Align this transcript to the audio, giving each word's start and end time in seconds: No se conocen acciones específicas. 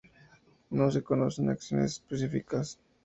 No 0.71 0.89
se 0.89 1.03
conocen 1.03 1.51
acciones 1.51 1.91
específicas. 1.91 2.79